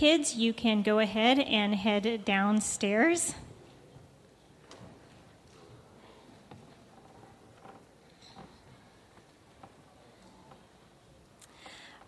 [0.00, 3.34] Kids, you can go ahead and head downstairs.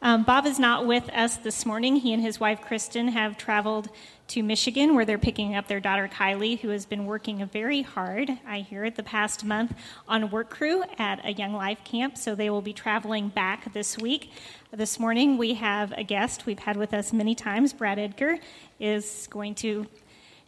[0.00, 1.96] Um, Bob is not with us this morning.
[1.96, 3.90] He and his wife Kristen have traveled
[4.28, 8.30] to Michigan where they're picking up their daughter Kylie, who has been working very hard,
[8.46, 9.74] I hear, the past month
[10.06, 12.16] on work crew at a Young Life camp.
[12.16, 14.30] So they will be traveling back this week.
[14.72, 17.72] This morning we have a guest we've had with us many times.
[17.72, 18.38] Brad Edgar
[18.78, 19.88] is going to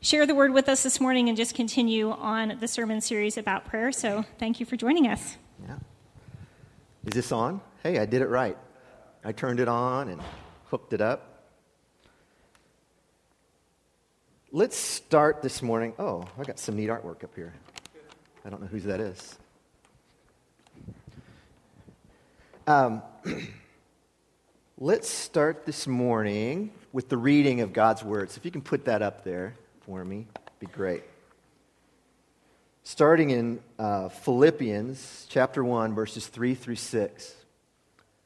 [0.00, 3.64] share the word with us this morning and just continue on the sermon series about
[3.64, 3.90] prayer.
[3.90, 5.38] So thank you for joining us.
[5.66, 5.74] Yeah.
[7.04, 7.60] Is this on?
[7.82, 8.56] Hey, I did it right.
[9.24, 10.22] I turned it on and
[10.66, 11.48] hooked it up.
[14.52, 15.94] Let's start this morning.
[15.98, 17.54] Oh, I got some neat artwork up here.
[18.44, 19.36] I don't know whose that is.
[22.68, 23.02] Um,
[24.78, 28.36] let's start this morning with the reading of God's words.
[28.36, 30.26] If you can put that up there for me,
[30.60, 31.04] be great.
[32.82, 37.34] Starting in uh, Philippians chapter 1, verses 3 through 6.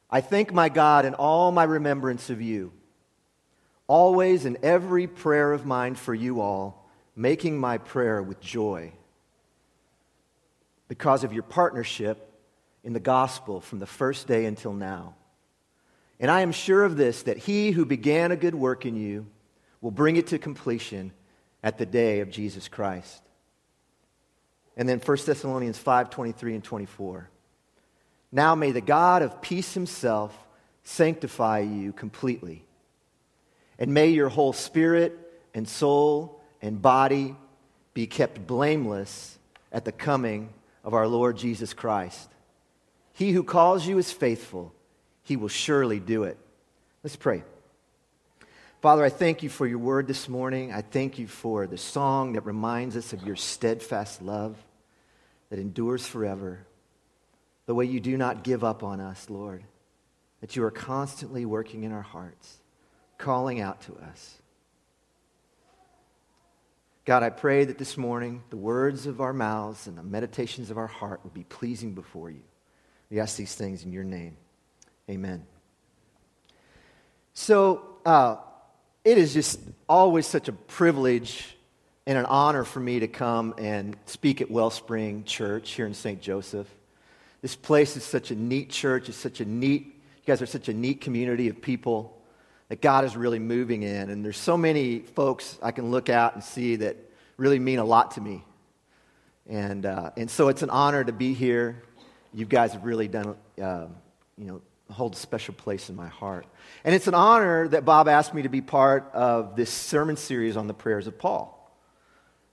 [0.09, 2.71] I thank my God in all my remembrance of you,
[3.85, 8.93] always in every prayer of mine for you all, making my prayer with joy
[10.87, 12.23] because of your partnership
[12.85, 15.16] in the gospel from the first day until now.
[16.19, 19.27] And I am sure of this that he who began a good work in you
[19.81, 21.11] will bring it to completion
[21.63, 23.21] at the day of Jesus Christ.
[24.75, 27.29] And then 1 Thessalonians 5 23 and 24.
[28.31, 30.37] Now may the God of peace himself
[30.83, 32.63] sanctify you completely.
[33.79, 35.17] And may your whole spirit
[35.53, 37.35] and soul and body
[37.93, 39.37] be kept blameless
[39.71, 42.29] at the coming of our Lord Jesus Christ.
[43.13, 44.73] He who calls you is faithful,
[45.27, 46.37] he will surely do it.
[47.03, 47.43] Let's pray.
[48.81, 50.71] Father, I thank you for your word this morning.
[50.71, 54.55] I thank you for the song that reminds us of your steadfast love
[55.49, 56.65] that endures forever
[57.65, 59.65] the way you do not give up on us, Lord,
[60.39, 62.59] that you are constantly working in our hearts,
[63.17, 64.37] calling out to us.
[67.03, 70.77] God, I pray that this morning the words of our mouths and the meditations of
[70.77, 72.43] our heart will be pleasing before you.
[73.09, 74.37] We ask these things in your name.
[75.09, 75.45] Amen.
[77.33, 78.37] So, uh,
[79.05, 81.55] it is just always such a privilege
[82.05, 86.19] and an honor for me to come and speak at Wellspring Church here in St.
[86.19, 86.67] Joseph.
[87.41, 89.07] This place is such a neat church.
[89.07, 92.21] It's such a neat, you guys are such a neat community of people
[92.67, 94.09] that God is really moving in.
[94.09, 96.97] And there's so many folks I can look out and see that
[97.37, 98.43] really mean a lot to me.
[99.47, 101.81] And, uh, and so it's an honor to be here.
[102.33, 103.85] You guys have really done, uh,
[104.37, 106.45] you know, hold a special place in my heart.
[106.83, 110.57] And it's an honor that Bob asked me to be part of this sermon series
[110.57, 111.53] on the prayers of Paul.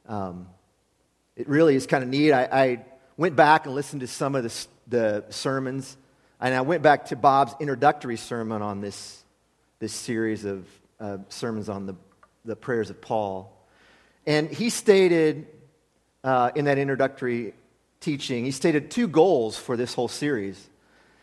[0.09, 0.49] Um,
[1.37, 2.33] it really is kind of neat.
[2.33, 2.85] I, I,
[3.17, 5.97] went back and listened to some of the, the sermons,
[6.41, 9.23] and I went back to Bob's introductory sermon on this,
[9.79, 10.67] this series of
[10.99, 11.95] uh, sermons on the,
[12.45, 13.57] the prayers of Paul.
[14.27, 15.47] And he stated
[16.25, 17.55] uh, in that introductory
[18.01, 20.69] teaching, he stated two goals for this whole series.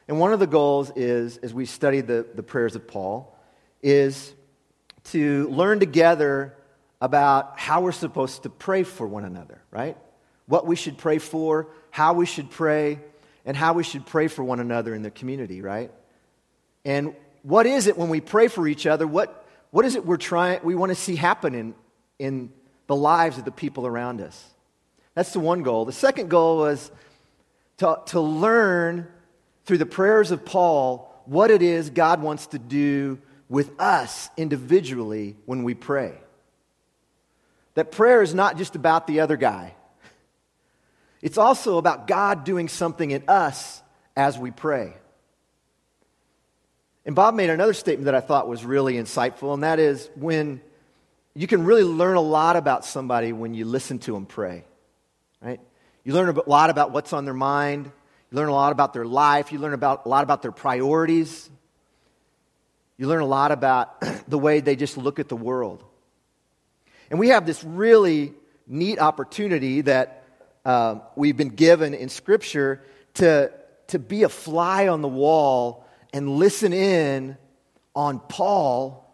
[0.07, 3.37] And one of the goals is, as we study the, the prayers of Paul,
[3.81, 4.33] is
[5.05, 6.55] to learn together
[6.99, 9.97] about how we're supposed to pray for one another, right?
[10.45, 12.99] What we should pray for, how we should pray,
[13.45, 15.91] and how we should pray for one another in the community, right?
[16.85, 19.07] And what is it when we pray for each other?
[19.07, 21.73] What, what is it we're trying, we want to see happen in,
[22.19, 22.51] in
[22.87, 24.47] the lives of the people around us?
[25.15, 25.85] That's the one goal.
[25.85, 26.91] The second goal was
[27.77, 29.07] to, to learn
[29.65, 35.35] through the prayers of Paul what it is God wants to do with us individually
[35.45, 36.13] when we pray.
[37.75, 39.75] That prayer is not just about the other guy.
[41.21, 43.81] It's also about God doing something in us
[44.15, 44.93] as we pray.
[47.05, 50.61] And Bob made another statement that I thought was really insightful, and that is when
[51.33, 54.65] you can really learn a lot about somebody when you listen to them pray,
[55.41, 55.59] right?
[56.03, 57.91] You learn a lot about what's on their mind.
[58.31, 59.51] You learn a lot about their life.
[59.51, 61.49] You learn about, a lot about their priorities.
[62.97, 65.83] You learn a lot about the way they just look at the world.
[67.09, 68.33] And we have this really
[68.67, 70.23] neat opportunity that
[70.63, 72.81] uh, we've been given in Scripture
[73.15, 73.51] to,
[73.87, 77.37] to be a fly on the wall and listen in
[77.93, 79.13] on Paul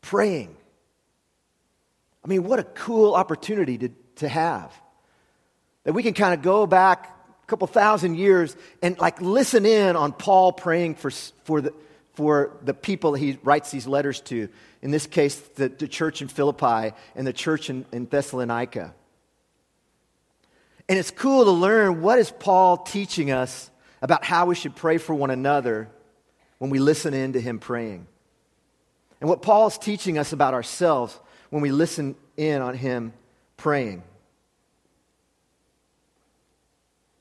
[0.00, 0.56] praying.
[2.24, 4.72] I mean, what a cool opportunity to, to have.
[5.82, 7.13] That we can kind of go back
[7.44, 11.10] a couple thousand years and like listen in on Paul praying for,
[11.44, 11.74] for, the,
[12.14, 14.48] for the people he writes these letters to.
[14.80, 18.94] In this case, the, the church in Philippi and the church in, in Thessalonica.
[20.88, 23.70] And it's cool to learn what is Paul teaching us
[24.00, 25.88] about how we should pray for one another
[26.58, 28.06] when we listen in to him praying.
[29.20, 31.18] And what Paul's teaching us about ourselves
[31.50, 33.12] when we listen in on him
[33.56, 34.02] praying.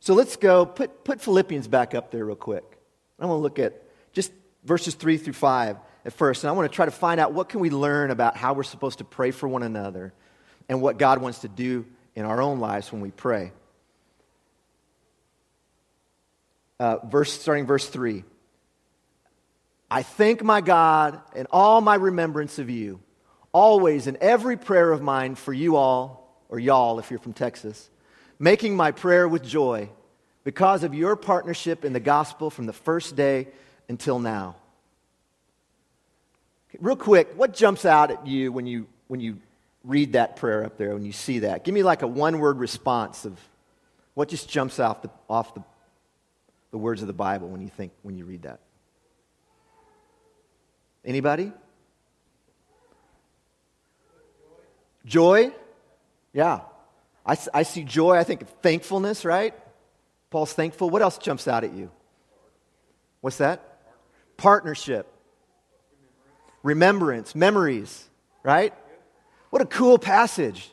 [0.04, 2.66] So let's go, put, put Philippians back up there real quick.
[3.18, 4.34] I want to look at just
[4.66, 6.44] verses 3 through 5 at first.
[6.44, 8.64] And I want to try to find out what can we learn about how we're
[8.64, 10.12] supposed to pray for one another
[10.68, 11.86] and what God wants to do
[12.16, 13.54] in our own lives when we pray.
[16.82, 18.26] Uh, verse, starting verse 3.
[19.90, 23.00] I thank my God in all my remembrance of you,
[23.54, 27.90] always in every prayer of mine for you all, or y'all if you're from Texas,
[28.40, 29.90] making my prayer with joy
[30.44, 33.48] because of your partnership in the gospel from the first day
[33.88, 34.56] until now.
[36.80, 39.38] Real quick, what jumps out at you when you, when you
[39.84, 41.64] read that prayer up there, when you see that?
[41.64, 43.40] Give me like a one word response of
[44.16, 45.64] what just jumps off the, off the,
[46.72, 48.60] the words of the Bible when you think, when you read that.
[51.06, 51.52] Anybody?
[55.06, 55.52] Joy?
[56.32, 56.62] Yeah.
[57.26, 58.16] I, I see joy.
[58.18, 59.54] I think of thankfulness, right?
[60.30, 60.90] Paul's thankful.
[60.90, 61.92] What else jumps out at you?
[63.22, 63.62] What's that?
[64.36, 65.08] Partnership,
[66.64, 68.10] remembrance, memories,
[68.42, 68.74] right?
[69.52, 70.70] What a cool passage.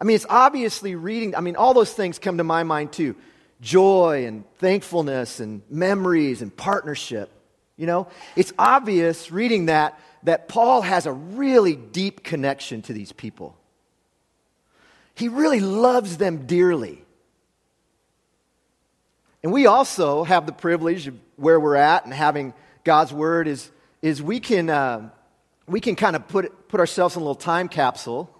[0.00, 3.16] I mean, it's obviously reading, I mean, all those things come to my mind too
[3.62, 7.30] joy and thankfulness and memories and partnership.
[7.76, 13.12] You know, it's obvious reading that that Paul has a really deep connection to these
[13.12, 13.56] people.
[15.14, 17.04] He really loves them dearly.
[19.42, 22.54] And we also have the privilege of where we're at and having
[22.84, 23.70] God's word is,
[24.00, 25.10] is we can, uh,
[25.66, 28.30] we can kind of put, put ourselves in a little time capsule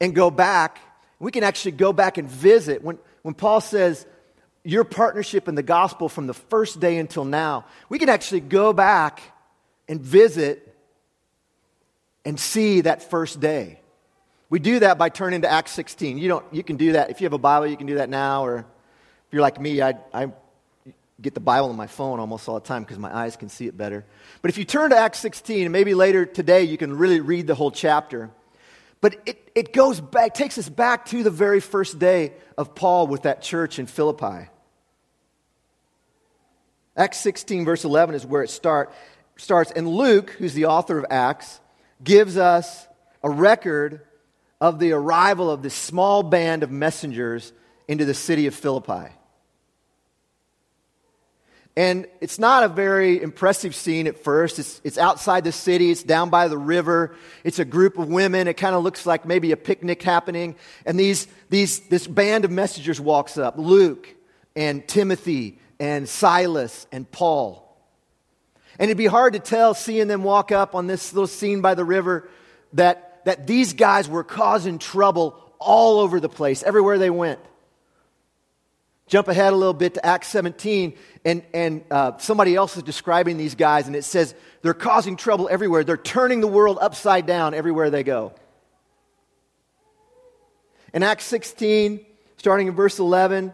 [0.00, 0.78] and go back.
[1.18, 2.82] We can actually go back and visit.
[2.82, 4.06] When, when Paul says,
[4.62, 8.72] your partnership in the gospel from the first day until now, we can actually go
[8.72, 9.20] back
[9.88, 10.76] and visit
[12.24, 13.79] and see that first day.
[14.50, 16.18] We do that by turning to Acts 16.
[16.18, 17.10] You, don't, you can do that.
[17.10, 18.44] If you have a Bible, you can do that now.
[18.44, 18.64] Or if
[19.30, 20.32] you're like me, I, I
[21.20, 23.68] get the Bible on my phone almost all the time because my eyes can see
[23.68, 24.04] it better.
[24.42, 27.46] But if you turn to Acts 16, and maybe later today you can really read
[27.46, 28.30] the whole chapter.
[29.00, 33.06] But it, it goes back, takes us back to the very first day of Paul
[33.06, 34.48] with that church in Philippi.
[36.96, 38.92] Acts 16, verse 11 is where it start,
[39.36, 39.70] starts.
[39.70, 41.60] And Luke, who's the author of Acts,
[42.02, 42.88] gives us
[43.22, 44.02] a record
[44.60, 47.52] of the arrival of this small band of messengers
[47.88, 49.10] into the city of Philippi.
[51.76, 54.58] And it's not a very impressive scene at first.
[54.58, 57.14] It's, it's outside the city, it's down by the river.
[57.44, 58.48] It's a group of women.
[58.48, 60.56] It kind of looks like maybe a picnic happening.
[60.84, 64.14] And these, these, this band of messengers walks up Luke
[64.56, 67.66] and Timothy and Silas and Paul.
[68.78, 71.74] And it'd be hard to tell, seeing them walk up on this little scene by
[71.74, 72.28] the river,
[72.72, 77.38] that that these guys were causing trouble all over the place, everywhere they went.
[79.06, 83.36] Jump ahead a little bit to Acts 17, and, and uh, somebody else is describing
[83.36, 85.82] these guys, and it says they're causing trouble everywhere.
[85.82, 88.32] They're turning the world upside down everywhere they go.
[90.94, 93.52] In Acts 16, starting in verse 11,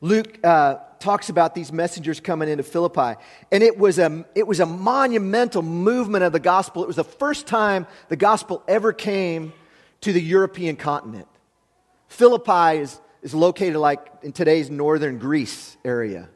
[0.00, 3.20] Luke uh, talks about these messengers coming into Philippi.
[3.52, 6.82] And it was, a, it was a monumental movement of the gospel.
[6.82, 9.52] It was the first time the gospel ever came
[10.00, 11.28] to the European continent.
[12.08, 16.30] Philippi is, is located like in today's northern Greece area.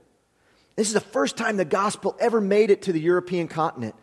[0.77, 3.95] This is the first time the gospel ever made it to the European continent.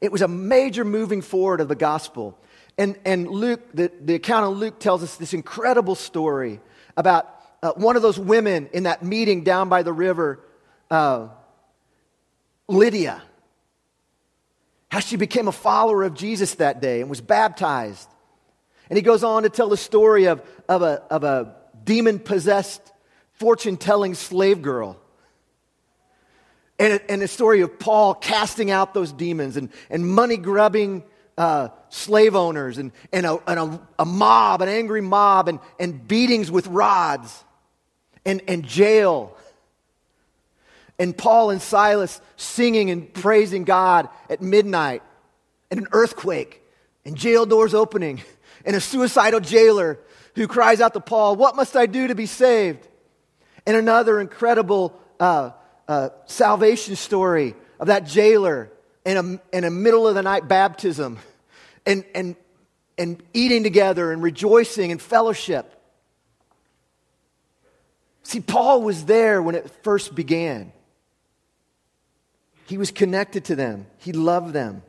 [0.00, 2.38] It was a major moving forward of the gospel.
[2.78, 6.60] And, and Luke, the, the account of Luke tells us this incredible story
[6.96, 7.28] about
[7.64, 10.38] uh, one of those women in that meeting down by the river,
[10.90, 11.28] uh,
[12.68, 13.22] Lydia,
[14.90, 18.06] how she became a follower of Jesus that day and was baptized.
[18.90, 22.82] And he goes on to tell the story of, of a, of a demon possessed,
[23.32, 25.00] fortune telling slave girl.
[26.78, 31.02] And, and the story of Paul casting out those demons and, and money grubbing
[31.38, 36.06] uh, slave owners and, and, a, and a, a mob, an angry mob, and, and
[36.06, 37.42] beatings with rods
[38.24, 39.36] and, and jail.
[40.98, 45.02] And Paul and Silas singing and praising God at midnight,
[45.70, 46.62] and an earthquake,
[47.04, 48.22] and jail doors opening,
[48.64, 49.98] and a suicidal jailer
[50.34, 52.86] who cries out to Paul, What must I do to be saved?
[53.66, 55.50] And another incredible uh,
[55.88, 58.70] uh, salvation story of that jailer
[59.04, 61.18] and a, and a middle of the night baptism
[61.86, 62.36] and, and,
[62.98, 65.73] and eating together and rejoicing and fellowship.
[68.24, 70.72] See, Paul was there when it first began.
[72.66, 74.82] He was connected to them, he loved them.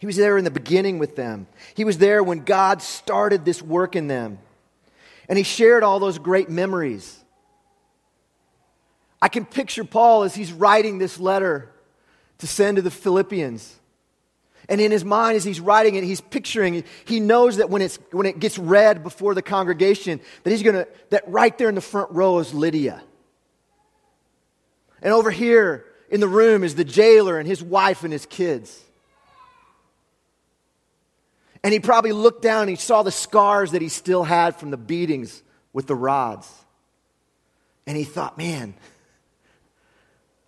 [0.00, 1.46] He was there in the beginning with them.
[1.74, 4.38] He was there when God started this work in them.
[5.30, 7.24] And he shared all those great memories.
[9.22, 11.70] I can picture Paul as he's writing this letter
[12.38, 13.74] to send to the Philippians.
[14.68, 16.86] And in his mind, as he's writing it, he's picturing, it.
[17.04, 20.76] he knows that when, it's, when it gets read before the congregation, that he's going
[20.76, 23.02] to, that right there in the front row is Lydia.
[25.02, 28.80] And over here in the room is the jailer and his wife and his kids.
[31.62, 34.70] And he probably looked down and he saw the scars that he still had from
[34.70, 35.42] the beatings
[35.72, 36.50] with the rods.
[37.86, 38.74] And he thought, man,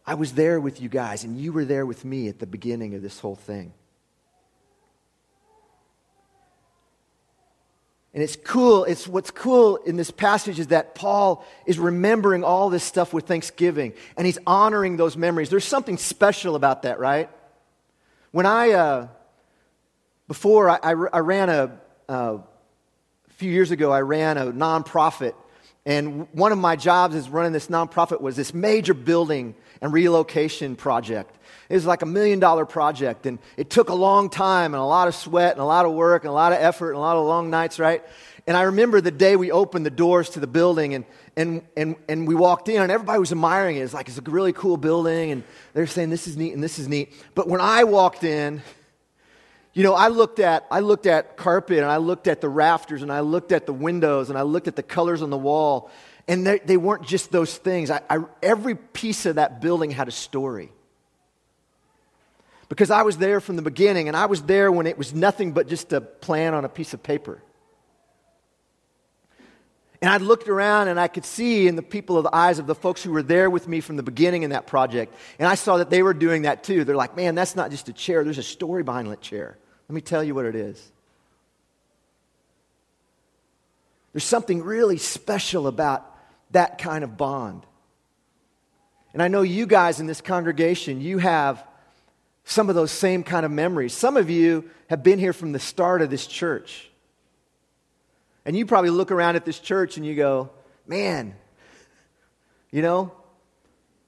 [0.07, 2.95] I was there with you guys, and you were there with me at the beginning
[2.95, 3.73] of this whole thing.
[8.17, 8.85] And it's cool.
[8.85, 13.27] It's what's cool in this passage is that Paul is remembering all this stuff with
[13.27, 15.51] thanksgiving and he's honoring those memories.
[15.51, 17.29] There's something special about that, right?
[18.31, 19.09] When I, uh,
[20.29, 25.35] before I, I, ran a, uh, a few years ago, I ran a nonprofit.
[25.85, 30.75] And one of my jobs as running this nonprofit was this major building and relocation
[30.75, 31.37] project.
[31.69, 34.87] It was like a million dollar project, and it took a long time and a
[34.87, 37.01] lot of sweat and a lot of work and a lot of effort and a
[37.01, 38.03] lot of long nights, right?
[38.47, 41.05] And I remember the day we opened the doors to the building and,
[41.37, 43.81] and, and, and we walked in and everybody was admiring it.
[43.81, 45.43] It's like, it's a really cool building and
[45.75, 47.13] they're saying this is neat and this is neat.
[47.35, 48.63] But when I walked in,
[49.73, 53.03] you know, I looked at, I looked at carpet and I looked at the rafters
[53.03, 55.91] and I looked at the windows and I looked at the colors on the wall
[56.29, 57.91] and they, they weren't just those things.
[57.91, 60.71] I, I, every piece of that building had a story
[62.69, 65.53] because I was there from the beginning and I was there when it was nothing
[65.53, 67.41] but just a plan on a piece of paper.
[70.03, 72.67] And I looked around and I could see in the people of the eyes of
[72.67, 75.15] the folks who were there with me from the beginning in that project.
[75.39, 76.85] And I saw that they were doing that too.
[76.85, 79.57] They're like, man, that's not just a chair, there's a story behind that chair.
[79.89, 80.93] Let me tell you what it is.
[84.13, 86.05] There's something really special about
[86.51, 87.65] that kind of bond.
[89.13, 91.65] And I know you guys in this congregation, you have
[92.49, 93.93] some of those same kind of memories.
[93.93, 96.89] Some of you have been here from the start of this church.
[98.45, 100.51] And you probably look around at this church and you go,
[100.87, 101.35] man,
[102.71, 103.11] you know,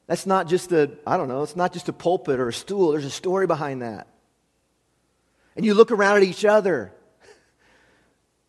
[0.07, 2.93] that's not just a, I don't know, it's not just a pulpit or a stool.
[2.93, 4.07] There's a story behind that.
[5.57, 6.93] And you look around at each other.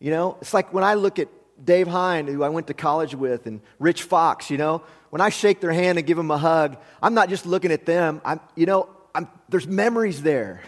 [0.01, 1.27] You know, it's like when I look at
[1.61, 5.27] Dave Hine, who I went to college with, and Rich Fox, you know, when I
[5.27, 8.21] shake their hand and give them a hug, I'm not just looking at them.
[8.23, 10.61] I'm, you know, I'm, there's memories there.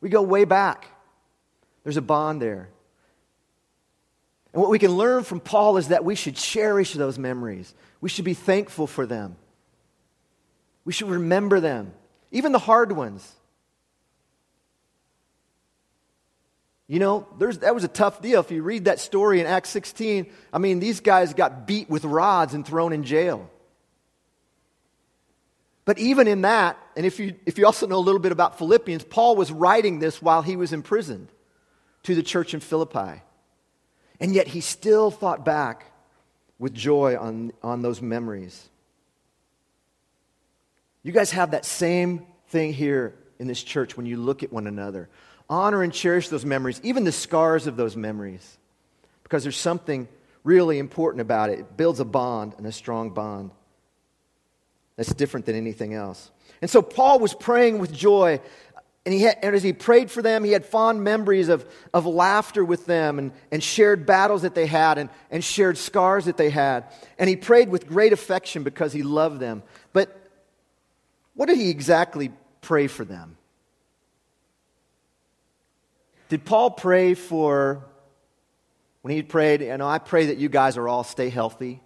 [0.00, 0.86] We go way back.
[1.84, 2.68] There's a bond there.
[4.52, 7.74] And what we can learn from Paul is that we should cherish those memories.
[8.00, 9.36] We should be thankful for them.
[10.84, 11.92] We should remember them,
[12.30, 13.30] even the hard ones.
[16.86, 18.40] You know, that was a tough deal.
[18.40, 22.04] If you read that story in Acts 16, I mean, these guys got beat with
[22.04, 23.50] rods and thrown in jail.
[25.84, 28.58] But even in that, and if you, if you also know a little bit about
[28.58, 31.28] Philippians, Paul was writing this while he was imprisoned
[32.02, 33.22] to the church in Philippi.
[34.18, 35.92] And yet he still thought back
[36.58, 38.68] with joy on, on those memories.
[41.04, 44.66] You guys have that same thing here in this church when you look at one
[44.66, 45.08] another.
[45.48, 48.58] Honor and cherish those memories, even the scars of those memories,
[49.22, 50.08] because there's something
[50.42, 51.60] really important about it.
[51.60, 53.52] It builds a bond and a strong bond
[54.98, 56.32] that's different than anything else.
[56.60, 58.40] And so Paul was praying with joy.
[59.06, 61.64] And, he had, and as he prayed for them, he had fond memories of,
[61.94, 66.24] of laughter with them and, and shared battles that they had and, and shared scars
[66.24, 66.84] that they had.
[67.16, 69.62] And he prayed with great affection because he loved them.
[69.92, 70.20] But
[71.34, 73.36] what did he exactly pray for them?
[76.28, 77.84] Did Paul pray for,
[79.02, 81.80] when he prayed, know, I pray that you guys are all stay healthy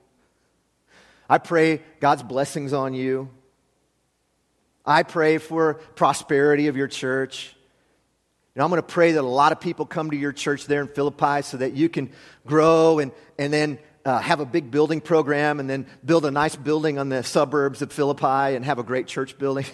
[1.33, 3.31] I pray God's blessings on you.
[4.85, 7.57] I pray for prosperity of your church.
[8.55, 10.83] And I'm going to pray that a lot of people come to your church there
[10.83, 12.11] in Philippi so that you can
[12.45, 16.55] grow and, and then uh, have a big building program and then build a nice
[16.55, 19.65] building on the suburbs of Philippi and have a great church building.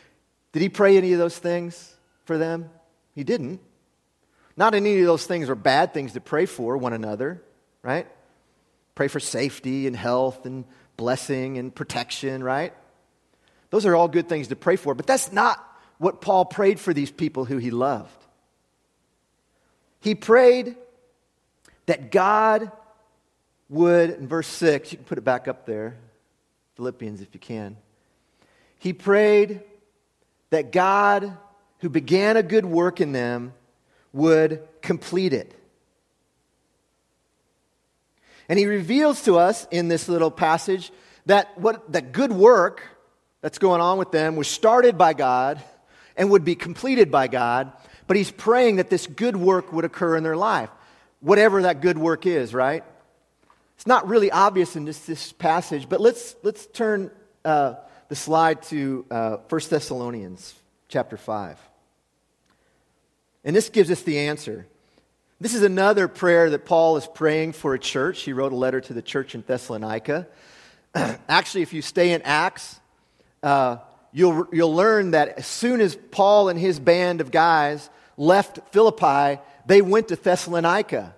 [0.52, 1.96] Did he pray any of those things
[2.26, 2.70] for them?
[3.16, 3.60] He didn't.
[4.56, 7.42] Not any of those things are bad things to pray for one another,
[7.82, 8.06] right?
[8.94, 10.64] Pray for safety and health and
[10.98, 12.74] blessing and protection, right?
[13.70, 15.64] Those are all good things to pray for, but that's not
[15.96, 18.10] what Paul prayed for these people who he loved.
[20.00, 20.76] He prayed
[21.86, 22.70] that God
[23.70, 25.96] would, in verse 6, you can put it back up there,
[26.76, 27.76] Philippians if you can.
[28.78, 29.62] He prayed
[30.50, 31.36] that God,
[31.80, 33.52] who began a good work in them,
[34.12, 35.54] would complete it.
[38.48, 40.90] And he reveals to us in this little passage
[41.26, 42.82] that what that good work
[43.40, 45.62] that's going on with them was started by God
[46.16, 47.72] and would be completed by God,
[48.06, 50.70] but he's praying that this good work would occur in their life,
[51.20, 52.82] whatever that good work is, right?
[53.76, 57.12] It's not really obvious in this, this passage, but let's, let's turn
[57.44, 57.74] uh,
[58.08, 60.54] the slide to uh, 1 Thessalonians
[60.88, 61.58] chapter 5.
[63.44, 64.66] And this gives us the answer.
[65.40, 68.22] This is another prayer that Paul is praying for a church.
[68.22, 70.26] He wrote a letter to the church in Thessalonica.
[71.28, 72.80] Actually, if you stay in Acts,
[73.44, 73.76] uh,
[74.10, 79.40] you'll, you'll learn that as soon as Paul and his band of guys left Philippi,
[79.64, 81.14] they went to Thessalonica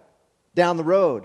[0.54, 1.24] down the road.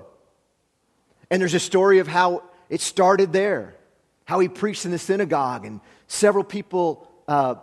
[1.29, 3.75] And there's a story of how it started there,
[4.23, 7.55] how he preached in the synagogue, and several people uh,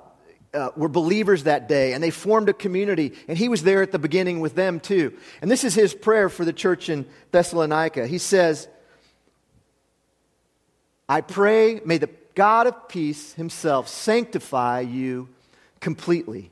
[0.55, 3.93] uh, were believers that day, and they formed a community, and he was there at
[3.93, 5.17] the beginning with them too.
[5.41, 8.07] And this is his prayer for the church in Thessalonica.
[8.07, 8.69] He says,
[11.09, 15.29] I pray, may the God of peace himself sanctify you
[15.81, 16.51] completely.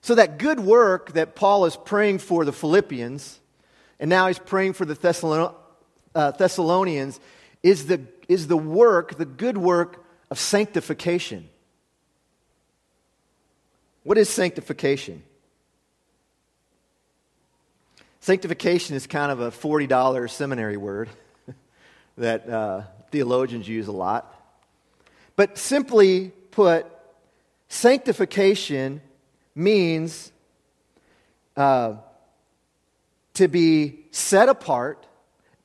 [0.00, 3.40] So, that good work that Paul is praying for the Philippians,
[4.00, 5.54] and now he's praying for the Thessalon-
[6.14, 7.20] uh, Thessalonians,
[7.62, 11.48] is the, is the work, the good work of sanctification.
[14.02, 15.22] What is sanctification?
[18.20, 21.08] Sanctification is kind of a $40 seminary word
[22.18, 24.34] that uh, theologians use a lot.
[25.36, 26.86] But simply put,
[27.68, 29.00] sanctification
[29.54, 30.32] means
[31.56, 31.94] uh,
[33.34, 35.06] to be set apart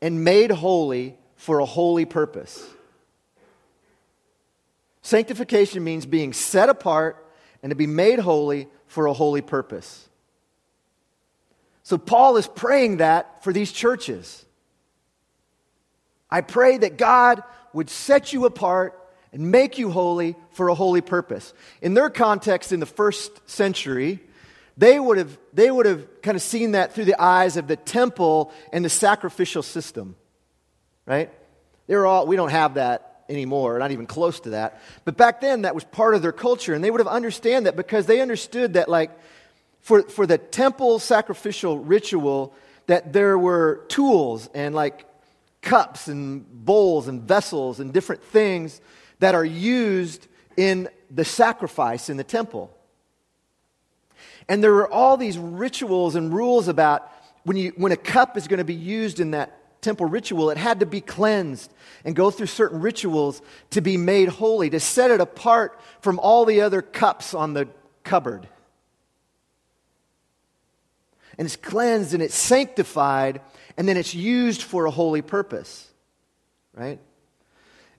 [0.01, 2.65] and made holy for a holy purpose.
[5.03, 7.23] Sanctification means being set apart
[7.61, 10.09] and to be made holy for a holy purpose.
[11.83, 14.45] So, Paul is praying that for these churches.
[16.31, 18.97] I pray that God would set you apart
[19.33, 21.53] and make you holy for a holy purpose.
[21.81, 24.21] In their context, in the first century,
[24.77, 27.75] they would have, they would have kind of seen that through the eyes of the
[27.75, 30.15] temple and the sacrificial system,
[31.05, 31.29] right?
[31.87, 34.81] They're all, we don't have that anymore, not even close to that.
[35.05, 37.75] But back then, that was part of their culture, and they would have understood that
[37.75, 39.11] because they understood that, like,
[39.81, 42.53] for, for the temple sacrificial ritual,
[42.87, 45.05] that there were tools and, like,
[45.61, 48.81] cups and bowls and vessels and different things
[49.19, 52.75] that are used in the sacrifice in the temple.
[54.49, 57.09] And there were all these rituals and rules about
[57.43, 60.57] when, you, when a cup is going to be used in that temple ritual, it
[60.57, 61.71] had to be cleansed
[62.03, 63.41] and go through certain rituals
[63.71, 67.67] to be made holy, to set it apart from all the other cups on the
[68.03, 68.47] cupboard.
[71.37, 73.41] And it's cleansed and it's sanctified,
[73.77, 75.89] and then it's used for a holy purpose,
[76.73, 76.99] right?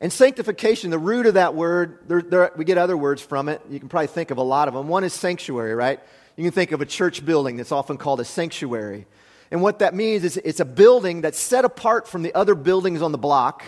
[0.01, 3.63] And sanctification, the root of that word, there, there, we get other words from it.
[3.71, 4.89] You can probably think of a lot of them.
[4.89, 6.01] One is sanctuary, right?
[6.37, 9.07] You can think of a church building that's often called a sanctuary.
[9.51, 13.03] And what that means is it's a building that's set apart from the other buildings
[13.03, 13.63] on the block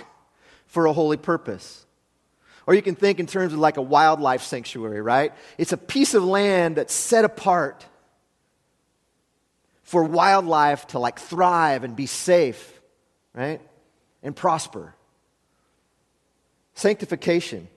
[0.66, 1.84] for a holy purpose.
[2.66, 5.32] Or you can think in terms of like a wildlife sanctuary, right?
[5.56, 7.86] It's a piece of land that's set apart
[9.84, 12.80] for wildlife to like thrive and be safe,
[13.34, 13.60] right?
[14.22, 14.94] And prosper.
[16.74, 17.68] Sanctification.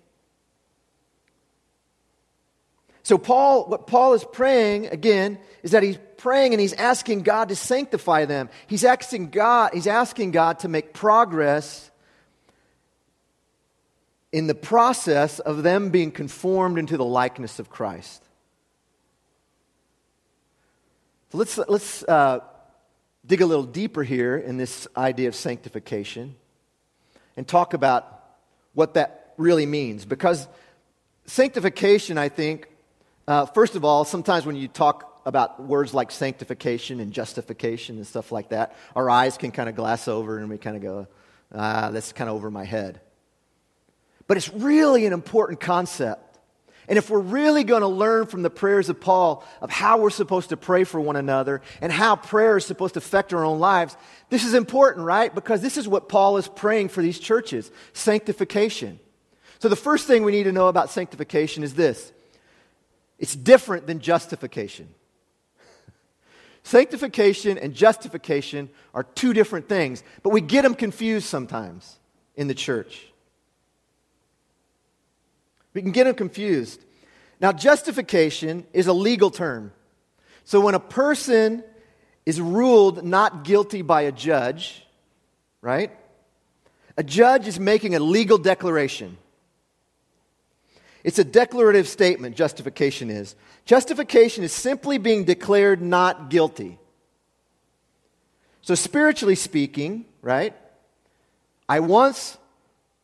[3.09, 7.49] So, Paul, what Paul is praying, again, is that he's praying and he's asking God
[7.49, 8.51] to sanctify them.
[8.67, 11.89] He's asking God, he's asking God to make progress
[14.31, 18.21] in the process of them being conformed into the likeness of Christ.
[21.31, 22.41] So let's, let's uh,
[23.25, 26.35] dig a little deeper here in this idea of sanctification
[27.35, 28.23] and talk about
[28.75, 30.05] what that really means.
[30.05, 30.47] Because
[31.25, 32.67] sanctification, I think,
[33.29, 38.07] uh, first of all, sometimes when you talk about words like sanctification and justification and
[38.07, 41.07] stuff like that, our eyes can kind of glass over and we kind of go,
[41.53, 43.01] ah, that's kind of over my head.
[44.25, 46.39] But it's really an important concept.
[46.87, 50.09] And if we're really going to learn from the prayers of Paul of how we're
[50.09, 53.59] supposed to pray for one another and how prayer is supposed to affect our own
[53.59, 53.95] lives,
[54.31, 55.33] this is important, right?
[55.35, 58.99] Because this is what Paul is praying for these churches sanctification.
[59.59, 62.11] So, the first thing we need to know about sanctification is this
[63.19, 64.87] it's different than justification.
[66.63, 71.99] Sanctification and justification are two different things, but we get them confused sometimes
[72.35, 73.07] in the church.
[75.73, 76.83] We can get them confused.
[77.39, 79.71] Now, justification is a legal term.
[80.43, 81.63] So, when a person
[82.25, 84.85] is ruled not guilty by a judge,
[85.61, 85.91] right?
[86.97, 89.17] A judge is making a legal declaration.
[91.03, 93.35] It's a declarative statement, justification is.
[93.65, 96.77] Justification is simply being declared not guilty.
[98.61, 100.53] So, spiritually speaking, right?
[101.67, 102.37] I once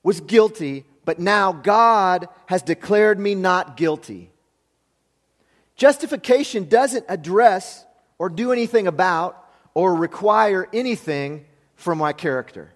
[0.04, 4.32] was guilty, but now God has declared me not guilty.
[5.76, 7.86] Justification doesn't address
[8.18, 9.42] or do anything about
[9.74, 12.74] or require anything from my character.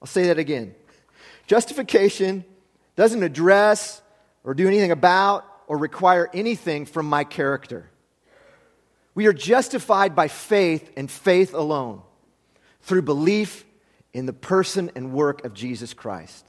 [0.00, 0.74] I'll say that again.
[1.46, 2.44] Justification
[3.00, 4.02] doesn't address
[4.44, 7.88] or do anything about or require anything from my character.
[9.14, 12.02] We are justified by faith and faith alone
[12.82, 13.64] through belief
[14.12, 16.44] in the person and work of Jesus Christ.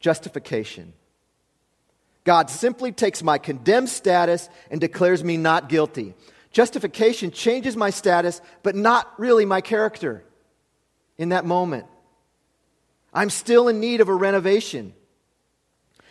[0.00, 0.92] Justification.
[2.24, 6.12] God simply takes my condemned status and declares me not guilty.
[6.52, 10.24] Justification changes my status, but not really my character
[11.16, 11.86] in that moment.
[13.14, 14.92] I'm still in need of a renovation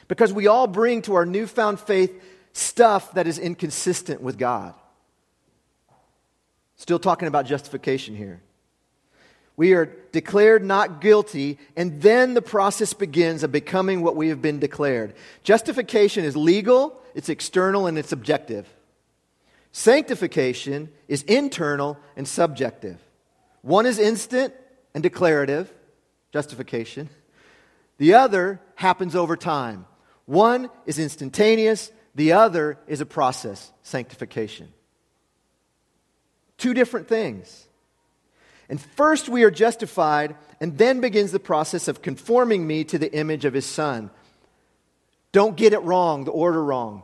[0.10, 4.74] because we all bring to our newfound faith stuff that is inconsistent with God.
[6.76, 8.42] Still talking about justification here.
[9.56, 14.42] We are declared not guilty, and then the process begins of becoming what we have
[14.42, 15.14] been declared.
[15.44, 18.68] Justification is legal, it's external, and it's objective.
[19.72, 22.98] Sanctification is internal and subjective.
[23.62, 24.54] One is instant
[24.94, 25.72] and declarative,
[26.32, 27.10] justification.
[27.98, 29.86] The other happens over time.
[30.30, 34.72] One is instantaneous, the other is a process, sanctification.
[36.60, 37.66] Two different things.
[38.70, 43.12] And first we are justified, and then begins the process of conforming me to the
[43.12, 44.12] image of his son.
[45.32, 47.02] Don't get it wrong, the order wrong.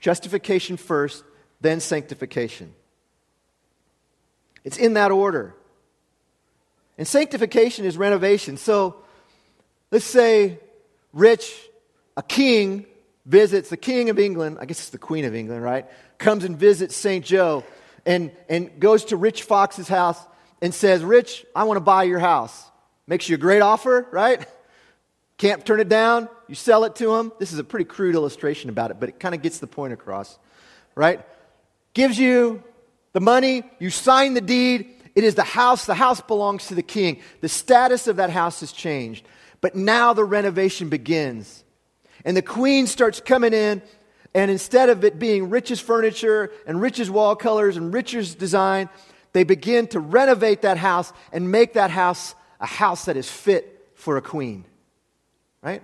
[0.00, 1.24] Justification first,
[1.60, 2.72] then sanctification.
[4.62, 5.56] It's in that order.
[6.98, 8.56] And sanctification is renovation.
[8.58, 9.02] So
[9.90, 10.60] let's say
[11.12, 11.67] Rich,
[12.18, 12.84] a king,
[13.24, 15.86] visits the king of England, I guess it's the queen of England, right?
[16.18, 17.24] Comes and visits St.
[17.24, 17.64] Joe
[18.04, 20.18] and, and goes to Rich Fox's house
[20.60, 22.64] and says, Rich, I want to buy your house.
[23.06, 24.44] Makes you a great offer, right?
[25.38, 26.28] Can't turn it down.
[26.48, 27.30] You sell it to him.
[27.38, 29.92] This is a pretty crude illustration about it, but it kind of gets the point
[29.92, 30.36] across,
[30.96, 31.24] right?
[31.94, 32.64] Gives you
[33.12, 34.88] the money, you sign the deed.
[35.14, 35.86] It is the house.
[35.86, 37.20] The house belongs to the king.
[37.42, 39.24] The status of that house has changed.
[39.60, 41.62] But now the renovation begins.
[42.24, 43.82] And the queen starts coming in,
[44.34, 48.88] and instead of it being Rich's furniture and Rich's wall colors and Rich's design,
[49.32, 53.90] they begin to renovate that house and make that house a house that is fit
[53.94, 54.64] for a queen.
[55.62, 55.82] Right?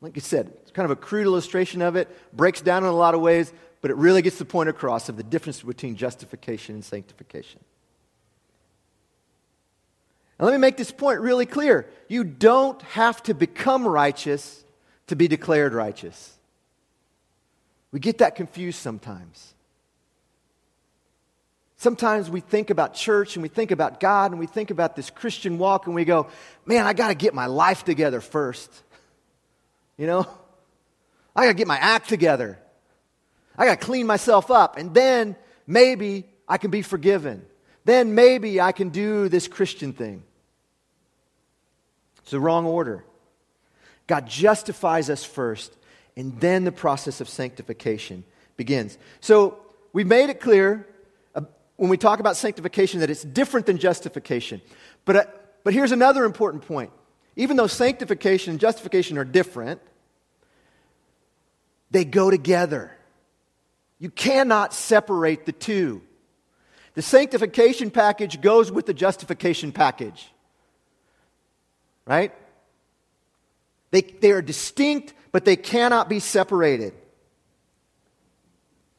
[0.00, 2.92] Like I said, it's kind of a crude illustration of it, breaks down in a
[2.92, 6.74] lot of ways, but it really gets the point across of the difference between justification
[6.74, 7.60] and sanctification.
[10.38, 11.88] And let me make this point really clear.
[12.08, 14.63] You don't have to become righteous
[15.08, 16.32] to be declared righteous.
[17.92, 19.54] We get that confused sometimes.
[21.76, 25.10] Sometimes we think about church and we think about God and we think about this
[25.10, 26.28] Christian walk and we go,
[26.64, 28.70] man, I got to get my life together first.
[29.96, 30.26] You know?
[31.36, 32.58] I got to get my act together.
[33.56, 34.78] I got to clean myself up.
[34.78, 35.36] And then
[35.66, 37.44] maybe I can be forgiven.
[37.84, 40.22] Then maybe I can do this Christian thing.
[42.22, 43.04] It's the wrong order.
[44.06, 45.76] God justifies us first,
[46.16, 48.24] and then the process of sanctification
[48.56, 48.98] begins.
[49.20, 49.58] So
[49.92, 50.86] we've made it clear
[51.76, 54.60] when we talk about sanctification that it's different than justification.
[55.04, 55.24] But, uh,
[55.64, 56.90] but here's another important point.
[57.36, 59.80] Even though sanctification and justification are different,
[61.90, 62.92] they go together.
[63.98, 66.02] You cannot separate the two.
[66.94, 70.30] The sanctification package goes with the justification package.
[72.06, 72.32] Right?
[73.94, 76.94] They, they are distinct, but they cannot be separated.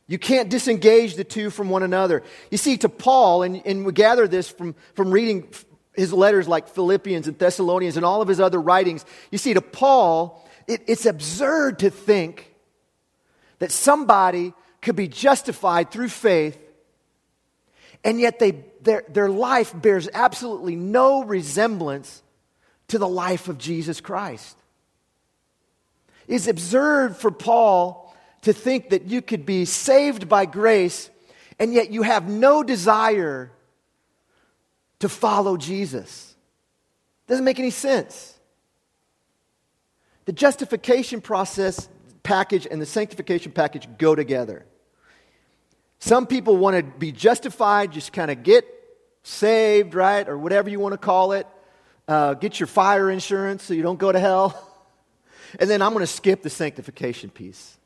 [0.08, 2.24] You can't disengage the two from one another.
[2.50, 5.50] You see, to Paul, and, and we gather this from, from reading
[5.96, 9.62] his letters like Philippians and Thessalonians and all of his other writings, you see, to
[9.62, 12.56] Paul, it, it's absurd to think
[13.60, 16.58] that somebody could be justified through faith,
[18.06, 22.24] and yet they, their, their life bears absolutely no resemblance
[22.88, 24.56] to the life of Jesus Christ.
[26.28, 31.10] It's absurd for Paul to think that you could be saved by grace
[31.60, 33.52] and yet you have no desire
[35.00, 36.36] to follow Jesus.
[37.28, 38.38] Doesn't make any sense.
[40.26, 41.88] The justification process
[42.24, 44.66] package and the sanctification package go together.
[46.00, 48.66] Some people want to be justified, just kind of get
[49.24, 50.28] saved, right?
[50.28, 51.48] Or whatever you want to call it.
[52.08, 54.72] Uh, get your fire insurance so you don't go to hell.
[55.60, 57.78] And then I'm going to skip the sanctification piece.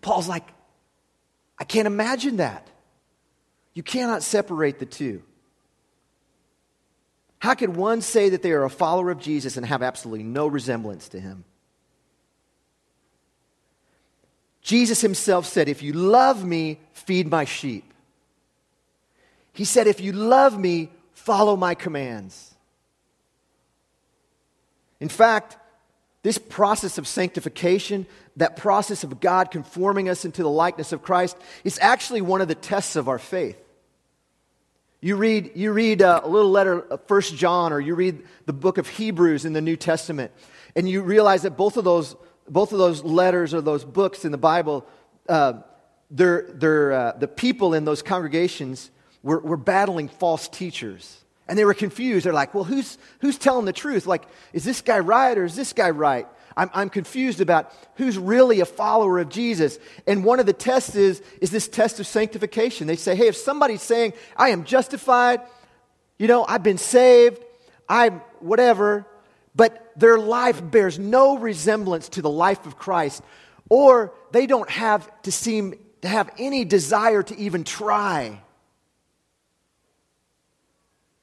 [0.00, 0.46] Paul's like,
[1.58, 2.68] I can't imagine that.
[3.74, 5.22] You cannot separate the two.
[7.38, 10.46] How could one say that they are a follower of Jesus and have absolutely no
[10.46, 11.44] resemblance to him?
[14.62, 17.84] Jesus himself said, If you love me, feed my sheep.
[19.52, 22.54] He said, If you love me, follow my commands.
[25.00, 25.56] In fact,
[26.22, 31.36] this process of sanctification, that process of God conforming us into the likeness of Christ,
[31.64, 33.60] is actually one of the tests of our faith.
[35.00, 38.52] You read, you read uh, a little letter of 1 John, or you read the
[38.52, 40.30] book of Hebrews in the New Testament,
[40.76, 42.14] and you realize that both of those,
[42.46, 44.86] both of those letters or those books in the Bible,
[45.26, 45.54] uh,
[46.10, 48.90] they're, they're, uh, the people in those congregations
[49.22, 51.19] were, were battling false teachers.
[51.50, 52.24] And they were confused.
[52.24, 54.06] They're like, well, who's, who's telling the truth?
[54.06, 56.28] Like, is this guy right or is this guy right?
[56.56, 59.76] I'm, I'm confused about who's really a follower of Jesus.
[60.06, 62.86] And one of the tests is, is this test of sanctification.
[62.86, 65.40] They say, hey, if somebody's saying, I am justified,
[66.20, 67.42] you know, I've been saved,
[67.88, 69.04] I'm whatever,
[69.56, 73.24] but their life bears no resemblance to the life of Christ,
[73.68, 78.40] or they don't have to seem to have any desire to even try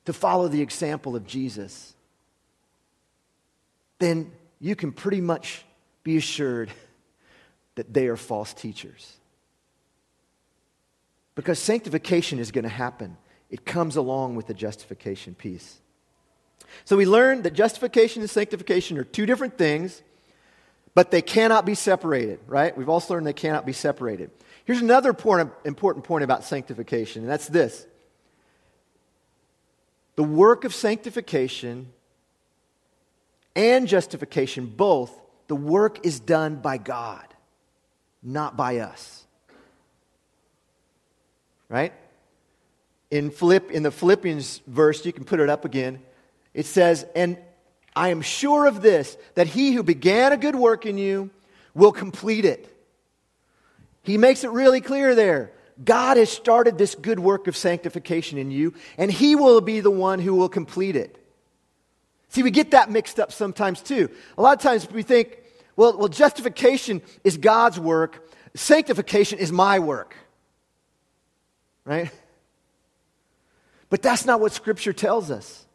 [0.07, 1.93] to follow the example of Jesus,
[3.99, 5.65] then you can pretty much
[6.01, 6.71] be assured
[7.75, 9.17] that they are false teachers.
[11.35, 13.17] Because sanctification is going to happen,
[13.49, 15.81] it comes along with the justification piece.
[16.85, 20.01] So we learned that justification and sanctification are two different things,
[20.95, 22.77] but they cannot be separated, right?
[22.77, 24.31] We've also learned they cannot be separated.
[24.63, 27.85] Here's another important point about sanctification, and that's this
[30.17, 31.93] the work of sanctification
[33.55, 35.11] and justification, both,
[35.47, 37.25] the work is done by God,
[38.21, 39.25] not by us.
[41.69, 41.93] Right?
[43.11, 46.01] In, Philipp, in the Philippians verse, you can put it up again.
[46.53, 47.37] It says, And
[47.95, 51.29] I am sure of this, that he who began a good work in you
[51.75, 52.73] will complete it.
[54.01, 55.51] He makes it really clear there.
[55.83, 59.91] God has started this good work of sanctification in you, and He will be the
[59.91, 61.23] one who will complete it.
[62.29, 64.09] See, we get that mixed up sometimes too.
[64.37, 65.37] A lot of times we think,
[65.75, 70.15] well, well justification is God's work, sanctification is my work.
[71.85, 72.11] Right?
[73.89, 75.65] But that's not what Scripture tells us.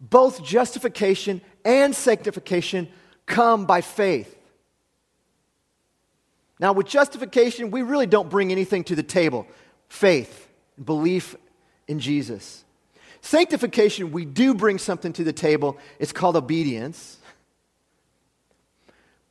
[0.00, 2.88] Both justification and sanctification
[3.24, 4.35] come by faith.
[6.58, 9.46] Now, with justification, we really don't bring anything to the table
[9.88, 10.48] faith,
[10.82, 11.36] belief
[11.86, 12.64] in Jesus.
[13.20, 15.78] Sanctification, we do bring something to the table.
[15.98, 17.18] It's called obedience.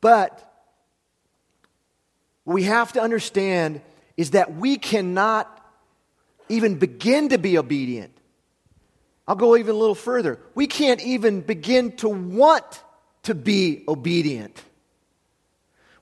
[0.00, 0.42] But
[2.44, 3.80] what we have to understand
[4.16, 5.52] is that we cannot
[6.48, 8.12] even begin to be obedient.
[9.26, 10.38] I'll go even a little further.
[10.54, 12.82] We can't even begin to want
[13.24, 14.62] to be obedient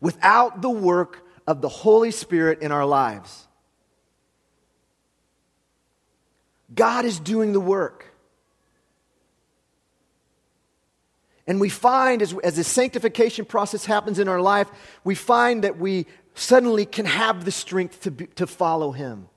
[0.05, 3.49] without the work of the Holy Spirit in our lives.
[6.75, 8.13] God is doing the work.
[11.47, 14.69] And we find, as, as the sanctification process happens in our life,
[15.05, 19.31] we find that we suddenly can have the strength to, be, to follow Him.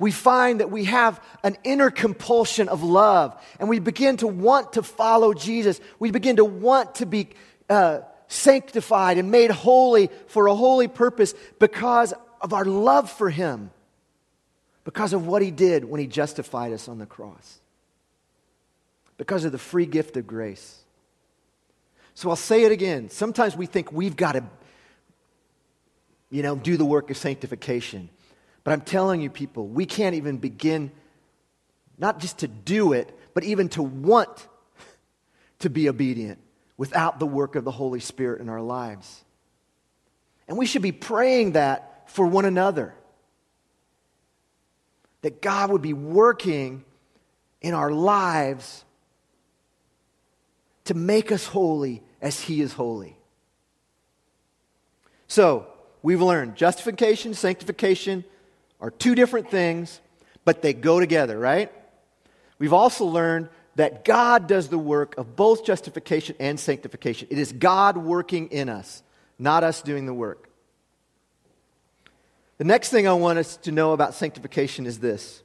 [0.00, 4.72] We find that we have an inner compulsion of love, and we begin to want
[4.72, 5.80] to follow Jesus.
[6.00, 7.28] We begin to want to be
[7.68, 13.70] uh, sanctified and made holy for a holy purpose because of our love for Him,
[14.84, 17.60] because of what He did when He justified us on the cross,
[19.16, 20.78] because of the free gift of grace.
[22.14, 23.10] So I'll say it again.
[23.10, 24.44] Sometimes we think we've got to,
[26.30, 28.08] you know, do the work of sanctification.
[28.64, 30.90] But I'm telling you, people, we can't even begin
[31.96, 34.48] not just to do it, but even to want
[35.60, 36.38] to be obedient
[36.78, 39.24] without the work of the Holy Spirit in our lives.
[40.46, 42.94] And we should be praying that for one another.
[45.20, 46.84] That God would be working
[47.60, 48.84] in our lives
[50.84, 53.18] to make us holy as He is holy.
[55.26, 55.66] So,
[56.00, 58.24] we've learned justification, sanctification
[58.80, 60.00] are two different things,
[60.44, 61.70] but they go together, right?
[62.58, 67.28] We've also learned that God does the work of both justification and sanctification.
[67.30, 69.04] It is God working in us,
[69.38, 70.50] not us doing the work.
[72.56, 75.42] The next thing I want us to know about sanctification is this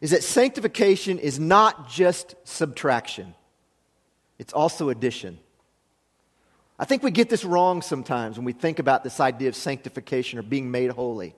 [0.00, 3.34] is that sanctification is not just subtraction.
[4.38, 5.38] It's also addition.
[6.78, 10.38] I think we get this wrong sometimes when we think about this idea of sanctification
[10.38, 11.34] or being made holy.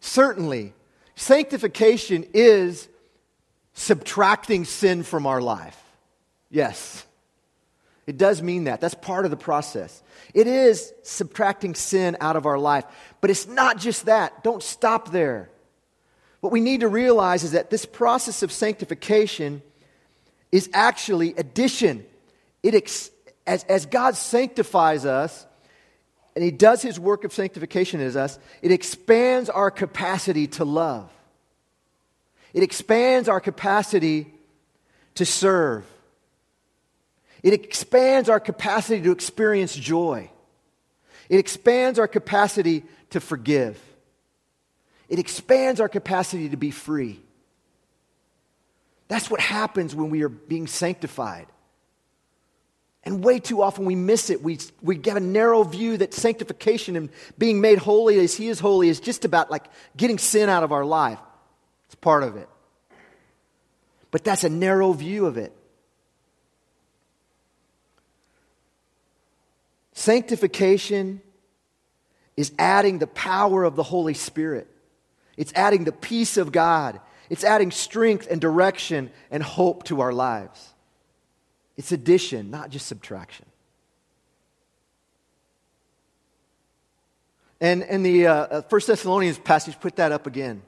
[0.00, 0.72] Certainly,
[1.16, 2.88] sanctification is
[3.74, 5.80] subtracting sin from our life.
[6.50, 7.04] Yes,
[8.06, 8.80] it does mean that.
[8.80, 10.02] That's part of the process.
[10.32, 12.84] It is subtracting sin out of our life.
[13.20, 14.44] But it's not just that.
[14.44, 15.50] Don't stop there.
[16.40, 19.62] What we need to realize is that this process of sanctification
[20.52, 22.04] is actually addition.
[22.62, 23.10] It ex-
[23.46, 25.46] as, as God sanctifies us,
[26.34, 31.10] and He does His work of sanctification as us, it expands our capacity to love.
[32.54, 34.32] It expands our capacity
[35.16, 35.84] to serve.
[37.42, 40.30] It expands our capacity to experience joy.
[41.28, 43.78] It expands our capacity to forgive.
[45.08, 47.20] It expands our capacity to be free.
[49.08, 51.46] That's what happens when we are being sanctified.
[53.02, 54.42] And way too often we miss it.
[54.42, 58.60] We, we get a narrow view that sanctification and being made holy as He is
[58.60, 59.64] holy is just about like
[59.96, 61.18] getting sin out of our life.
[61.94, 62.48] It's part of it.
[64.10, 65.52] But that's a narrow view of it.
[69.92, 71.22] Sanctification
[72.36, 74.66] is adding the power of the Holy Spirit.
[75.36, 77.00] It's adding the peace of God.
[77.30, 80.74] It's adding strength and direction and hope to our lives.
[81.76, 83.46] It's addition, not just subtraction.
[87.60, 90.62] And, and the uh, 1 uh, Thessalonians passage put that up again.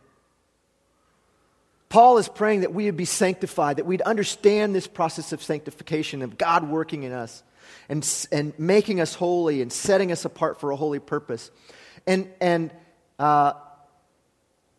[1.88, 6.22] Paul is praying that we would be sanctified, that we'd understand this process of sanctification,
[6.22, 7.42] of God working in us
[7.88, 11.50] and, and making us holy and setting us apart for a holy purpose.
[12.06, 12.72] And, and
[13.18, 13.54] uh,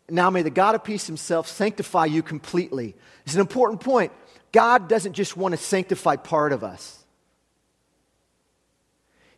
[0.08, 2.94] now may the God of peace himself sanctify you completely.
[3.24, 4.12] It's an important point.
[4.52, 7.04] God doesn't just want to sanctify part of us,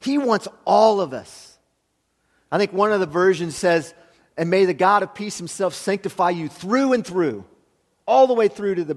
[0.01, 1.47] He wants all of us.
[2.53, 3.95] I think one of the versions says,
[4.37, 7.45] and may the God of peace himself sanctify you through and through,
[8.11, 8.97] all the way through to the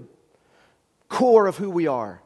[1.08, 2.20] core of who we are.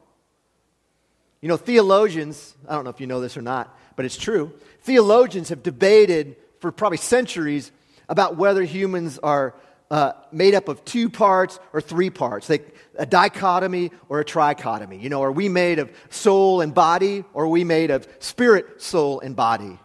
[1.42, 4.54] You know, theologians, I don't know if you know this or not, but it's true.
[4.80, 7.70] Theologians have debated for probably centuries
[8.08, 9.54] about whether humans are
[9.90, 15.00] uh, made up of two parts or three parts, a dichotomy or a trichotomy.
[15.00, 18.80] You know, are we made of soul and body, or are we made of spirit,
[18.82, 19.78] soul, and body?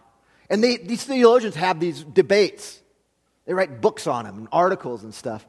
[0.48, 2.80] And they, these theologians have these debates.
[3.44, 5.46] They write books on them and articles and stuff.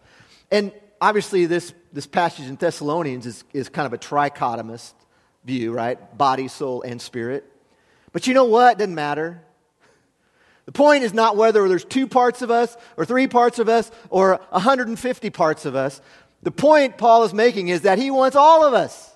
[0.51, 4.93] And obviously, this, this passage in Thessalonians is, is kind of a trichotomist
[5.43, 6.17] view, right?
[6.17, 7.43] Body, soul, and spirit.
[8.11, 8.73] But you know what?
[8.73, 9.41] It doesn't matter.
[10.65, 13.91] The point is not whether there's two parts of us, or three parts of us,
[14.09, 16.01] or 150 parts of us.
[16.41, 19.11] The point Paul is making is that he wants all of us.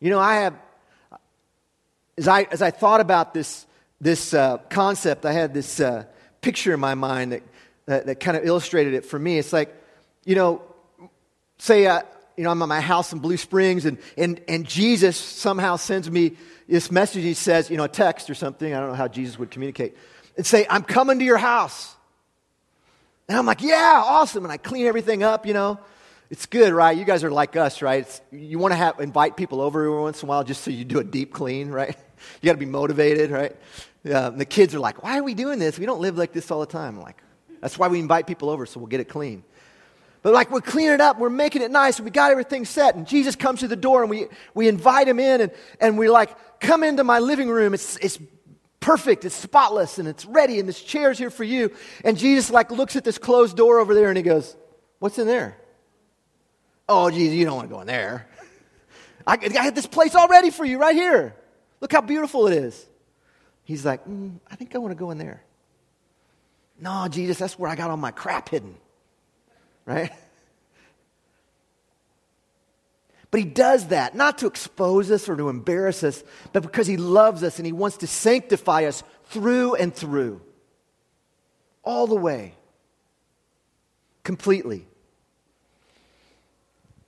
[0.00, 0.54] You know, I have,
[2.16, 3.66] as I, as I thought about this,
[4.00, 6.04] this uh, concept, I had this uh,
[6.40, 7.42] picture in my mind that,
[7.86, 9.38] that, that kind of illustrated it for me.
[9.38, 9.74] It's like,
[10.24, 10.62] you know,
[11.58, 12.02] say, uh,
[12.36, 16.10] you know, I'm at my house in Blue Springs and, and, and Jesus somehow sends
[16.10, 16.36] me
[16.68, 17.24] this message.
[17.24, 18.72] He says, you know, a text or something.
[18.72, 19.96] I don't know how Jesus would communicate.
[20.36, 21.96] And say, I'm coming to your house.
[23.28, 24.44] And I'm like, yeah, awesome.
[24.44, 25.80] And I clean everything up, you know.
[26.30, 26.96] It's good, right?
[26.96, 28.00] You guys are like us, right?
[28.00, 30.70] It's, you want to have, invite people over every once in a while just so
[30.70, 31.96] you do a deep clean, right?
[32.42, 33.56] You got to be motivated, right?
[34.04, 35.78] Yeah, the kids are like, why are we doing this?
[35.78, 36.96] We don't live like this all the time.
[36.96, 37.22] I'm like,
[37.60, 39.42] that's why we invite people over so we'll get it clean.
[40.22, 43.06] But like we're cleaning it up, we're making it nice, we got everything set, and
[43.06, 46.30] Jesus comes to the door and we, we invite him in and, and we're like,
[46.60, 47.74] come into my living room.
[47.74, 48.18] It's, it's
[48.80, 51.72] perfect, it's spotless, and it's ready, and this chair's here for you.
[52.04, 54.56] And Jesus like looks at this closed door over there and he goes,
[54.98, 55.56] What's in there?
[56.88, 58.26] Oh, Jesus, you don't want to go in there.
[59.26, 61.36] I, I have this place all ready for you right here.
[61.80, 62.87] Look how beautiful it is.
[63.68, 65.44] He's like, mm, I think I want to go in there.
[66.80, 68.74] No, Jesus, that's where I got all my crap hidden
[69.88, 70.12] right?
[73.30, 76.96] But he does that not to expose us or to embarrass us, but because he
[76.96, 80.40] loves us and he wants to sanctify us through and through.
[81.84, 82.54] All the way.
[84.24, 84.86] Completely.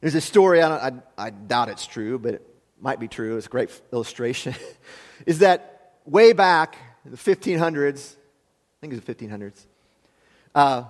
[0.02, 2.46] There's a story, I, I, I doubt it's true, but it
[2.78, 3.38] might be true.
[3.38, 4.54] It's a great illustration.
[5.24, 9.66] is that way back in the 1500s, I think it's the 1500s,
[10.54, 10.84] uh,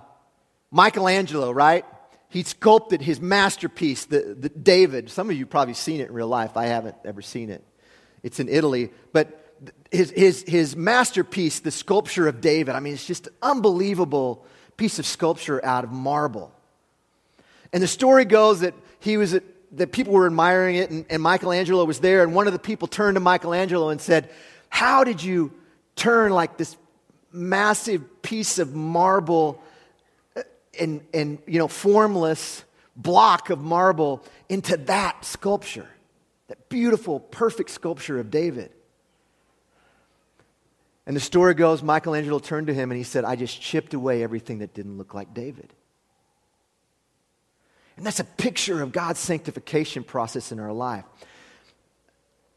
[0.71, 1.85] Michelangelo, right?
[2.29, 5.09] He sculpted his masterpiece, the, the David.
[5.09, 6.55] Some of you probably seen it in real life.
[6.55, 7.63] I haven't ever seen it.
[8.23, 8.89] It's in Italy.
[9.11, 9.37] But
[9.91, 14.45] his, his, his masterpiece, the sculpture of David, I mean, it's just an unbelievable
[14.77, 16.53] piece of sculpture out of marble.
[17.73, 19.43] And the story goes that he was at,
[19.73, 22.87] that people were admiring it, and, and Michelangelo was there, and one of the people
[22.87, 24.29] turned to Michelangelo and said,
[24.71, 25.53] How did you
[25.95, 26.75] turn like this
[27.31, 29.61] massive piece of marble
[30.35, 30.41] uh,
[30.79, 32.63] and, and you know, formless
[32.95, 35.89] block of marble into that sculpture?
[36.47, 38.71] That beautiful, perfect sculpture of David.
[41.05, 44.23] And the story goes Michelangelo turned to him and he said, I just chipped away
[44.23, 45.73] everything that didn't look like David.
[47.97, 51.03] And that's a picture of God's sanctification process in our life.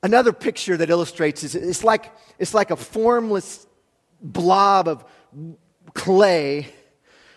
[0.05, 3.67] Another picture that illustrates is it's like, it's like a formless
[4.21, 5.03] blob of
[5.95, 6.69] clay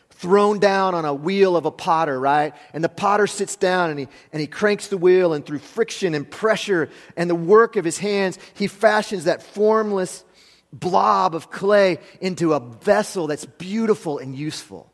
[0.09, 2.53] thrown down on a wheel of a potter, right?
[2.73, 6.13] And the potter sits down and he, and he cranks the wheel, and through friction
[6.13, 10.25] and pressure and the work of his hands, he fashions that formless
[10.73, 14.91] blob of clay into a vessel that's beautiful and useful.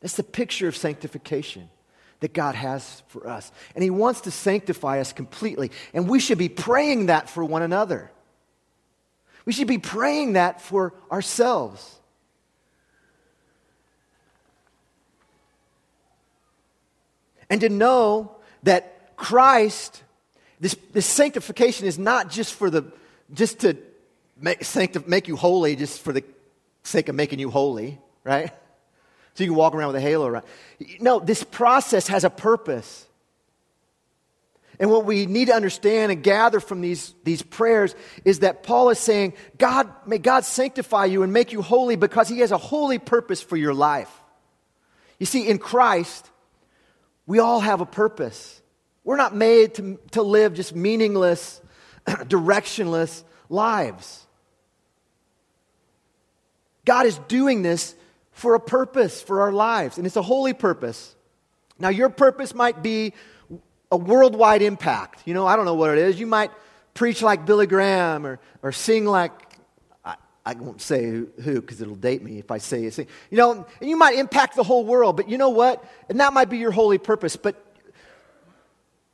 [0.00, 1.70] That's the picture of sanctification
[2.20, 3.50] that God has for us.
[3.74, 5.70] And He wants to sanctify us completely.
[5.92, 8.10] And we should be praying that for one another.
[9.44, 11.96] We should be praying that for ourselves.
[17.48, 20.02] And to know that Christ,
[20.60, 22.92] this, this sanctification is not just for the
[23.32, 23.76] just to
[24.40, 26.24] make, make you holy just for the
[26.82, 28.52] sake of making you holy, right?
[29.40, 30.44] So you can walk around with a halo around.
[31.00, 33.06] No, this process has a purpose.
[34.78, 37.94] And what we need to understand and gather from these, these prayers
[38.26, 42.28] is that Paul is saying, God, may God sanctify you and make you holy because
[42.28, 44.10] he has a holy purpose for your life.
[45.18, 46.30] You see, in Christ,
[47.24, 48.60] we all have a purpose.
[49.04, 51.62] We're not made to, to live just meaningless,
[52.06, 54.26] directionless lives.
[56.84, 57.94] God is doing this
[58.40, 61.14] for a purpose for our lives, and it's a holy purpose.
[61.78, 63.12] Now, your purpose might be
[63.92, 65.20] a worldwide impact.
[65.26, 66.18] You know, I don't know what it is.
[66.18, 66.50] You might
[66.94, 69.32] preach like Billy Graham or, or sing like,
[70.46, 72.96] I, won't say who because it'll date me if I say it.
[72.96, 75.84] You know, and you might impact the whole world, but you know what?
[76.08, 77.62] And that might be your holy purpose, but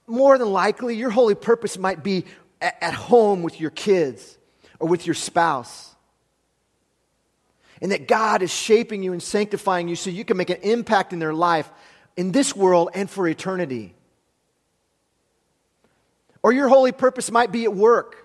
[0.06, 2.26] more than likely, your holy purpose might be
[2.60, 4.38] at home with your kids
[4.78, 5.95] or with your spouse
[7.80, 11.12] and that God is shaping you and sanctifying you so you can make an impact
[11.12, 11.70] in their life
[12.16, 13.94] in this world and for eternity.
[16.42, 18.16] Or your holy purpose might be at work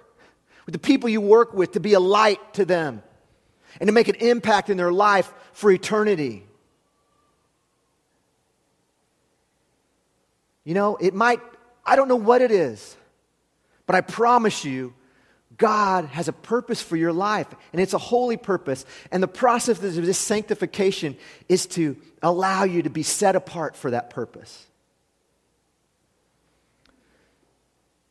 [0.65, 3.03] with the people you work with to be a light to them
[3.79, 6.45] and to make an impact in their life for eternity.
[10.63, 11.41] You know, it might,
[11.85, 12.95] I don't know what it is,
[13.87, 14.93] but I promise you,
[15.61, 18.83] God has a purpose for your life, and it's a holy purpose.
[19.11, 21.15] And the process of this sanctification
[21.47, 24.65] is to allow you to be set apart for that purpose.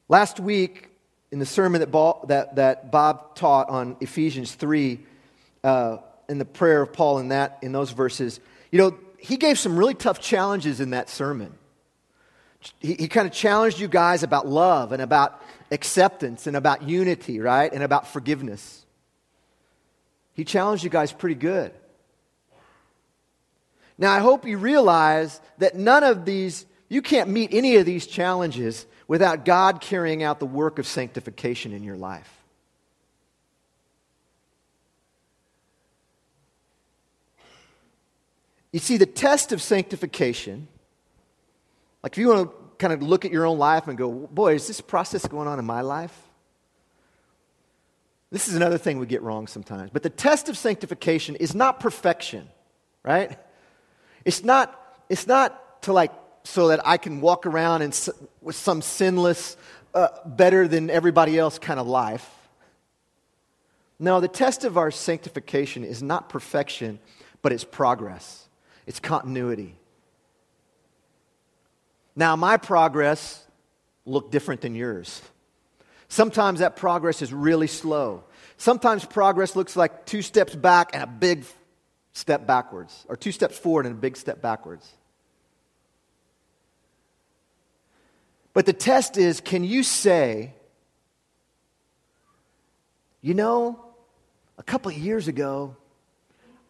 [0.09, 0.90] Last week,
[1.32, 5.01] in the sermon that Bob, taught on Ephesians 3,
[5.64, 5.96] uh,
[6.28, 8.38] in the prayer of Paul in, that, in those verses,
[8.70, 11.53] you know, he gave some really tough challenges in that sermon.
[12.78, 17.41] He, he kind of challenged you guys about love and about acceptance and about unity,
[17.41, 17.73] right?
[17.73, 18.85] And about forgiveness.
[20.33, 21.73] He challenged you guys pretty good.
[23.99, 28.07] Now, I hope you realize that none of these, you can't meet any of these
[28.07, 32.31] challenges without God carrying out the work of sanctification in your life.
[38.73, 40.68] You see, the test of sanctification,
[42.03, 44.55] like if you want to kind of look at your own life and go, boy,
[44.55, 46.16] is this process going on in my life?
[48.33, 49.91] This is another thing we get wrong sometimes.
[49.93, 52.49] But the test of sanctification is not perfection,
[53.05, 53.39] right?
[54.24, 56.12] It's not, it's not to like,
[56.45, 58.09] so that I can walk around and
[58.41, 59.57] with some sinless,
[59.95, 62.28] uh, better than everybody else kind of life.
[63.99, 66.99] No, the test of our sanctification is not perfection,
[67.43, 68.49] but it's progress,
[68.87, 69.76] it's continuity.
[72.17, 73.45] Now, my progress
[74.05, 75.23] looked different than yours.
[76.09, 78.25] Sometimes that progress is really slow.
[78.57, 81.45] Sometimes progress looks like two steps back and a big
[82.13, 84.87] step backwards, or two steps forward and a big step backwards.
[88.53, 90.53] But the test is can you say,
[93.23, 93.85] you know,
[94.59, 95.77] a couple of years ago,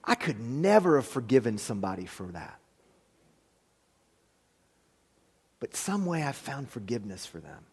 [0.05, 2.60] I could never have forgiven somebody for that.
[5.61, 7.67] But some way I found forgiveness for them.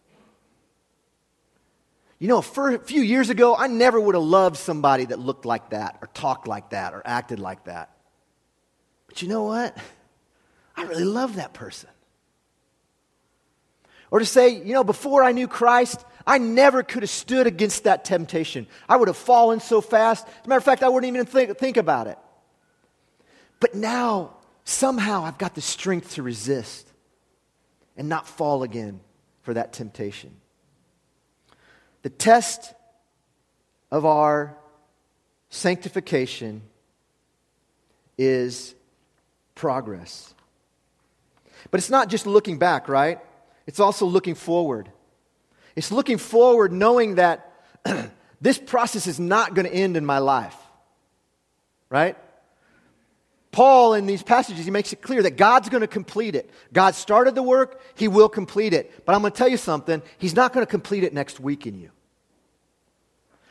[2.18, 5.70] You know, a few years ago, I never would have loved somebody that looked like
[5.70, 7.90] that, or talked like that, or acted like that.
[9.06, 9.76] But you know what?
[10.76, 11.88] I really love that person.
[14.10, 17.84] Or to say, you know, before I knew Christ, I never could have stood against
[17.84, 18.66] that temptation.
[18.88, 20.26] I would have fallen so fast.
[20.26, 22.18] As a matter of fact, I wouldn't even think, think about it.
[23.60, 24.34] But now,
[24.64, 26.87] somehow, I've got the strength to resist
[27.98, 29.00] and not fall again
[29.42, 30.34] for that temptation.
[32.02, 32.72] The test
[33.90, 34.56] of our
[35.50, 36.62] sanctification
[38.16, 38.74] is
[39.54, 40.32] progress.
[41.70, 43.18] But it's not just looking back, right?
[43.66, 44.90] It's also looking forward.
[45.74, 47.52] It's looking forward knowing that
[48.40, 50.56] this process is not going to end in my life,
[51.90, 52.16] right?
[53.58, 56.48] Paul, in these passages, he makes it clear that God's going to complete it.
[56.72, 59.04] God started the work, he will complete it.
[59.04, 61.66] But I'm going to tell you something, he's not going to complete it next week
[61.66, 61.90] in you.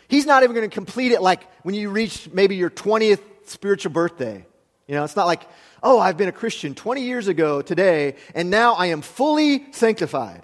[0.08, 3.92] He's not even going to complete it like when you reach maybe your 20th spiritual
[3.92, 4.46] birthday.
[4.88, 5.46] You know, it's not like,
[5.84, 10.44] oh, I've been a Christian 20 years ago today, and now I am fully sanctified.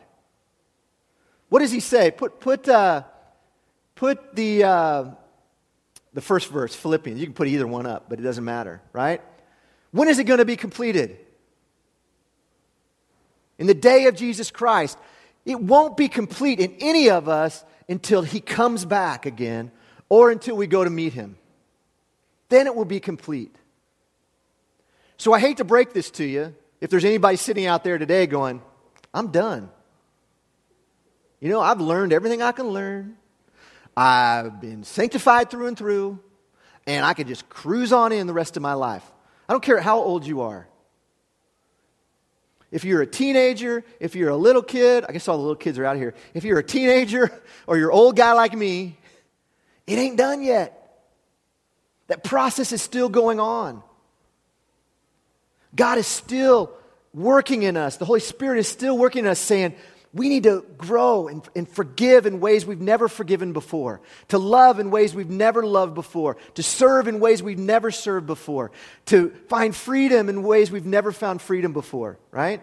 [1.48, 2.12] What does he say?
[2.12, 3.04] Put, put, uh,
[3.96, 5.06] put the, uh,
[6.14, 7.18] the first verse, Philippians.
[7.18, 9.22] You can put either one up, but it doesn't matter, right?
[9.94, 11.18] When is it going to be completed?
[13.58, 14.98] In the day of Jesus Christ.
[15.46, 19.72] It won't be complete in any of us until he comes back again
[20.10, 21.36] or until we go to meet him.
[22.50, 23.54] Then it will be complete.
[25.18, 26.56] So I hate to break this to you.
[26.80, 28.62] If there's anybody sitting out there today going,
[29.14, 29.70] I'm done.
[31.40, 33.18] You know, I've learned everything I can learn.
[33.96, 36.20] I've been sanctified through and through,
[36.88, 39.04] and I can just cruise on in the rest of my life.
[39.48, 40.68] I don't care how old you are.
[42.72, 45.78] If you're a teenager, if you're a little kid, I guess all the little kids
[45.78, 46.16] are out here.
[46.34, 47.32] If you're a teenager
[47.68, 48.98] or you're an old guy like me,
[49.86, 50.80] it ain't done yet.
[52.08, 53.84] That process is still going on.
[55.76, 56.72] God is still
[57.14, 57.98] working in us.
[57.98, 59.76] The Holy Spirit is still working in us, saying,
[60.14, 64.80] we need to grow and, and, forgive in ways we've never forgiven before, to love
[64.80, 68.72] in ways we've never loved before, to serve in ways we've never served before,
[69.08, 72.62] to find freedom in ways we've never found freedom before, right?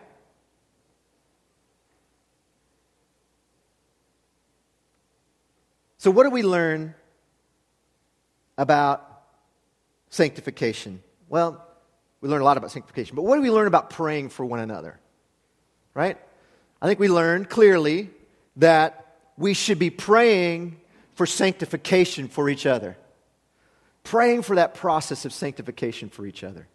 [5.98, 6.94] So, what do we learn
[8.57, 9.07] about
[10.09, 11.03] sanctification?
[11.28, 11.66] Well,
[12.20, 14.61] we learn a lot about sanctification, but what do we learn about praying for one
[14.61, 15.01] another?
[15.94, 16.16] Right?
[16.83, 18.11] I think we learned clearly
[18.57, 20.81] that we should be praying
[21.14, 22.97] for sanctification for each other.
[24.03, 26.66] Praying for that process of sanctification for each other.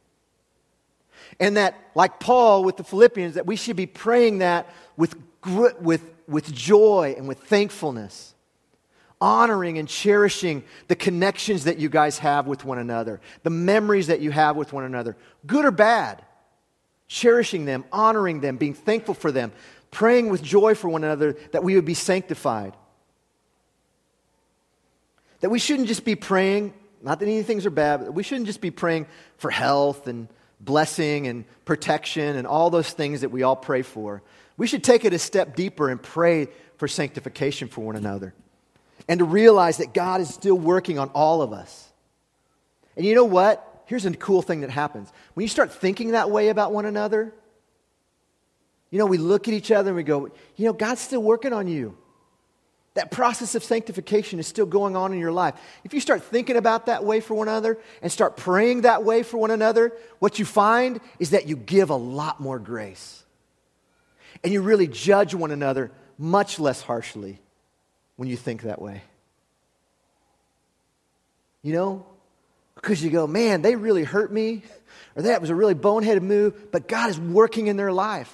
[1.39, 6.03] And that, like Paul with the Philippians, that we should be praying that with, with,
[6.27, 8.35] with joy and with thankfulness,
[9.19, 14.21] honoring and cherishing the connections that you guys have with one another, the memories that
[14.21, 16.23] you have with one another, good or bad.
[17.07, 19.51] Cherishing them, honoring them, being thankful for them,
[19.95, 22.73] praying with joy for one another that we would be sanctified.
[25.39, 28.47] That we shouldn't just be praying, not that any things are bad, but we shouldn't
[28.47, 30.27] just be praying for health and
[30.59, 34.21] blessing and protection and all those things that we all pray for.
[34.57, 38.33] We should take it a step deeper and pray for sanctification for one another.
[39.07, 41.89] And to realize that God is still working on all of us.
[42.97, 43.83] And you know what?
[43.85, 45.09] Here's a cool thing that happens.
[45.35, 47.33] When you start thinking that way about one another,
[48.95, 51.51] you know, we look at each other and we go, you know, God's still working
[51.51, 51.97] on you.
[52.93, 55.55] That process of sanctification is still going on in your life.
[55.83, 59.21] If you start thinking about that way for one another and start praying that way
[59.23, 63.25] for one another, what you find is that you give a lot more grace.
[64.45, 67.41] And you really judge one another much less harshly
[68.15, 69.01] when you think that way.
[71.63, 72.05] You know?
[72.75, 74.63] Because you go, man, they really hurt me,
[75.17, 78.33] or that was a really boneheaded move, but God is working in their life.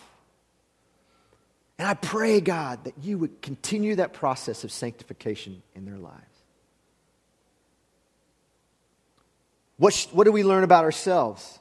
[1.81, 6.21] And I pray, God, that you would continue that process of sanctification in their lives.
[9.77, 11.57] What, sh- what do we learn about ourselves?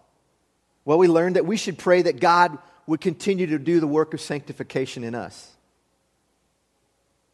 [0.84, 4.12] Well, we learned that we should pray that God would continue to do the work
[4.12, 5.52] of sanctification in us.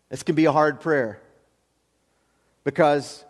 [0.09, 1.21] This can be a hard prayer
[2.63, 3.25] because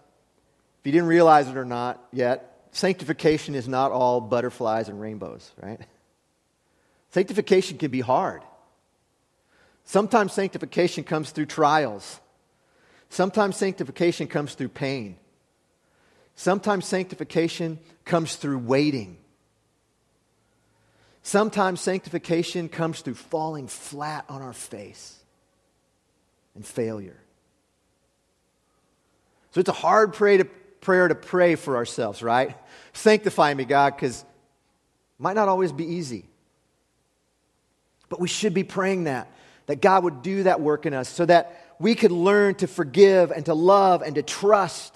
[0.80, 5.50] if you didn't realize it or not yet, sanctification is not all butterflies and rainbows,
[5.62, 5.80] right?
[7.12, 8.42] Sanctification can be hard.
[9.86, 12.20] Sometimes sanctification comes through trials.
[13.08, 15.16] Sometimes sanctification comes through pain.
[16.34, 19.16] Sometimes sanctification comes through waiting.
[21.22, 25.18] Sometimes sanctification comes through falling flat on our face
[26.54, 27.16] and failure.
[29.52, 32.56] So it's a hard prayer to, prayer to pray for ourselves, right?
[32.92, 34.26] Sanctify me, God, because it
[35.18, 36.26] might not always be easy.
[38.08, 39.30] But we should be praying that,
[39.66, 43.30] that God would do that work in us so that we could learn to forgive
[43.30, 44.94] and to love and to trust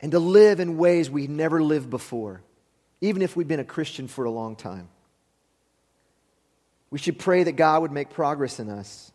[0.00, 2.42] and to live in ways we never lived before,
[3.00, 4.88] even if we've been a Christian for a long time.
[6.90, 9.12] We should pray that God would make progress in us,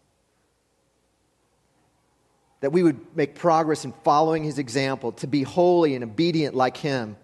[2.61, 6.77] that we would make progress in following His example, to be holy and obedient like
[6.77, 7.17] Him.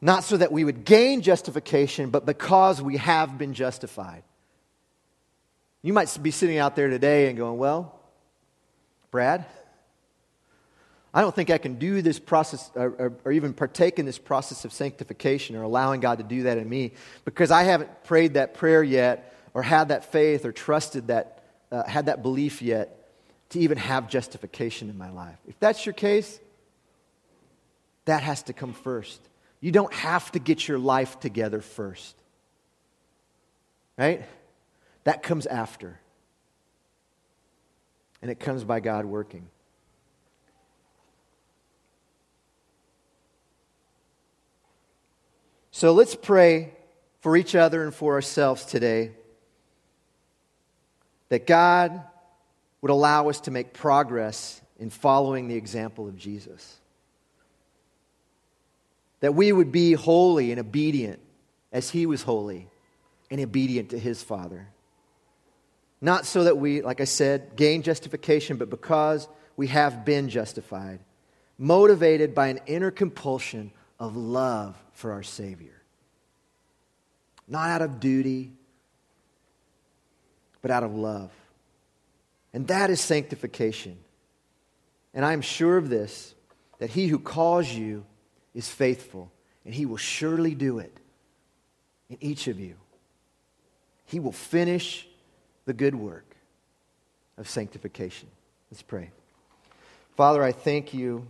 [0.00, 4.22] Not so that we would gain justification, but because we have been justified.
[5.84, 7.94] You might be sitting out there today and going, Well,
[9.10, 9.44] Brad,
[11.12, 14.16] I don't think I can do this process or, or, or, even partake in this
[14.18, 16.92] process of sanctification or allowing God to do that in me
[17.26, 21.86] because I haven't prayed that prayer yet or had that faith or trusted that, uh,
[21.86, 23.12] had that belief yet
[23.50, 25.36] to even have justification in my life.
[25.46, 26.40] If that's your case,
[28.06, 29.20] that has to come first.
[29.60, 32.16] You don't have to get your life together first.
[33.98, 34.24] Right?
[35.04, 36.00] That comes after.
[38.20, 39.48] And it comes by God working.
[45.70, 46.72] So let's pray
[47.20, 49.10] for each other and for ourselves today
[51.30, 52.02] that God
[52.80, 56.78] would allow us to make progress in following the example of Jesus.
[59.20, 61.18] That we would be holy and obedient
[61.72, 62.68] as he was holy
[63.30, 64.68] and obedient to his Father.
[66.04, 69.26] Not so that we, like I said, gain justification, but because
[69.56, 70.98] we have been justified,
[71.56, 75.80] motivated by an inner compulsion of love for our Savior.
[77.48, 78.52] Not out of duty,
[80.60, 81.30] but out of love.
[82.52, 83.96] And that is sanctification.
[85.14, 86.34] And I am sure of this
[86.80, 88.04] that he who calls you
[88.54, 89.32] is faithful,
[89.64, 90.94] and he will surely do it
[92.10, 92.74] in each of you.
[94.04, 95.08] He will finish
[95.66, 96.36] the good work
[97.38, 98.28] of sanctification.
[98.70, 99.10] Let's pray.
[100.16, 101.26] Father, I thank you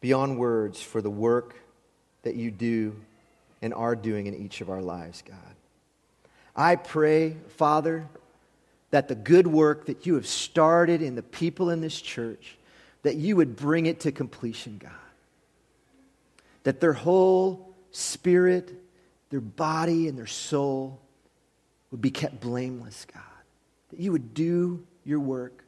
[0.00, 1.56] beyond words for the work
[2.22, 2.96] that you do
[3.62, 5.36] and are doing in each of our lives, God.
[6.56, 8.06] I pray, Father,
[8.90, 12.56] that the good work that you have started in the people in this church,
[13.02, 14.92] that you would bring it to completion, God.
[16.64, 18.72] That their whole spirit,
[19.30, 21.00] their body, and their soul
[21.90, 23.22] would be kept blameless, God.
[23.90, 25.64] That you would do your work.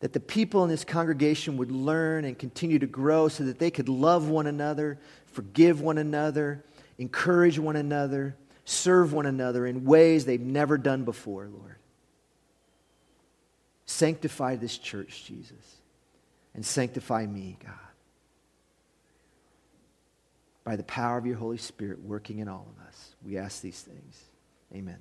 [0.00, 3.70] That the people in this congregation would learn and continue to grow so that they
[3.70, 6.64] could love one another, forgive one another,
[6.98, 11.76] encourage one another, serve one another in ways they've never done before, Lord.
[13.86, 15.76] Sanctify this church, Jesus,
[16.54, 17.85] and sanctify me, God
[20.66, 23.14] by the power of your Holy Spirit working in all of us.
[23.24, 24.24] We ask these things.
[24.74, 24.98] Amen.